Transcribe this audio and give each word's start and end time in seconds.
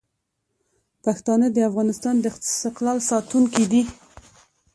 پښتانه 1.05 1.47
د 1.51 1.57
افغانستان 1.69 2.15
د 2.19 2.25
استقلال 2.37 2.97
ساتونکي 3.09 3.63
دي. 3.71 3.83